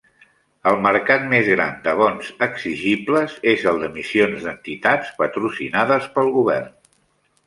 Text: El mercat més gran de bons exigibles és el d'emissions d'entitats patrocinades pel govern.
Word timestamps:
El 0.69 0.75
mercat 0.83 1.25
més 1.33 1.49
gran 1.49 1.75
de 1.83 1.91
bons 1.99 2.31
exigibles 2.45 3.35
és 3.51 3.65
el 3.73 3.77
d'emissions 3.83 4.47
d'entitats 4.47 5.13
patrocinades 5.21 6.09
pel 6.17 6.33
govern. 6.39 6.73